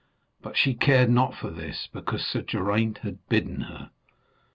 [0.41, 3.91] But she cared not for this, because Sir Geraint had bidden her.